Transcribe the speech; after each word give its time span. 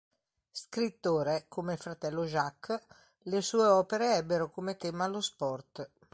Scrittore, 0.49 1.45
come 1.47 1.73
il 1.73 1.79
fratello 1.79 2.25
Jacques, 2.25 2.87
le 3.25 3.39
sue 3.43 3.65
opere 3.65 4.15
ebbero 4.15 4.49
come 4.49 4.75
tema 4.75 5.05
lo 5.05 5.21
sport. 5.21 5.87